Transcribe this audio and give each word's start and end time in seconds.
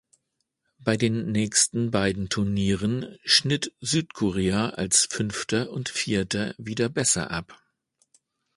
Bei 0.79 0.97
den 0.97 1.31
nächsten 1.31 1.91
beiden 1.91 2.27
Turnieren 2.27 3.19
schnitt 3.23 3.71
Südkorea 3.81 4.69
als 4.71 5.05
Fünfter 5.05 5.69
und 5.69 5.89
Vierter 5.89 6.55
wieder 6.57 6.89
besser 6.89 7.29
ab. 7.29 7.55